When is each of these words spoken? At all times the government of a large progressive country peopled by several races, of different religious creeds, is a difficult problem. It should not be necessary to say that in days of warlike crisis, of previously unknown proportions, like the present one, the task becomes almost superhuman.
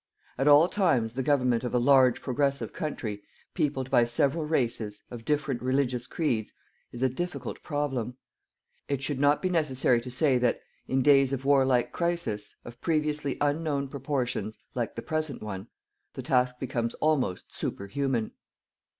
At 0.35 0.47
all 0.47 0.67
times 0.67 1.13
the 1.13 1.21
government 1.21 1.63
of 1.63 1.75
a 1.75 1.77
large 1.77 2.23
progressive 2.23 2.73
country 2.73 3.21
peopled 3.53 3.91
by 3.91 4.03
several 4.03 4.45
races, 4.47 5.03
of 5.11 5.23
different 5.25 5.61
religious 5.61 6.07
creeds, 6.07 6.53
is 6.91 7.03
a 7.03 7.07
difficult 7.07 7.61
problem. 7.61 8.17
It 8.87 9.03
should 9.03 9.19
not 9.19 9.43
be 9.43 9.49
necessary 9.51 10.01
to 10.01 10.09
say 10.09 10.39
that 10.39 10.59
in 10.87 11.03
days 11.03 11.33
of 11.33 11.45
warlike 11.45 11.91
crisis, 11.91 12.55
of 12.65 12.81
previously 12.81 13.37
unknown 13.41 13.89
proportions, 13.89 14.57
like 14.73 14.95
the 14.95 15.03
present 15.03 15.43
one, 15.43 15.67
the 16.15 16.23
task 16.23 16.57
becomes 16.59 16.95
almost 16.95 17.53
superhuman. 17.53 18.31